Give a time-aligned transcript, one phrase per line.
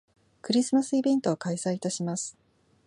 [0.41, 2.35] クリスマスイベントを開催いたします